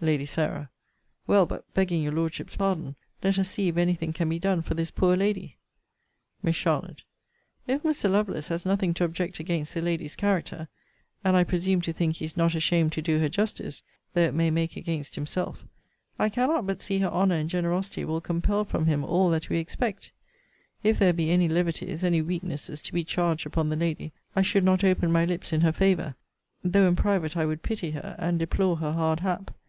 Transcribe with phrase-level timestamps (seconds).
[0.00, 0.70] Lady Sarah.
[1.26, 4.62] Well, but, begging your Lordship's pardon, let us see if any thing can be done
[4.62, 5.56] for this poor lady.
[6.40, 6.66] Miss Ch.
[7.66, 8.08] If Mr.
[8.08, 10.68] Lovelace has nothing to object against the lady's character,
[11.24, 13.82] (and I presume to think he is not ashamed to do her justice,
[14.14, 15.64] though it may make against himself,)
[16.16, 19.56] I cannot but see her honour and generosity will compel from him all that we
[19.58, 20.12] expect.
[20.84, 24.62] If there be any levities, any weaknesses, to be charged upon the lady, I should
[24.62, 26.14] not open my lips in her favour;
[26.62, 29.52] though in private I would pity her, and deplore her hard hap.